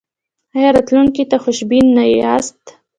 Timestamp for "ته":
1.31-1.37